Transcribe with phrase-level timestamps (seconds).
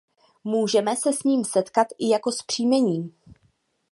[0.43, 3.13] Můžeme se s ním setkat i jako s příjmením.